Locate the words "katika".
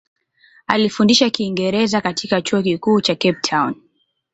2.01-2.41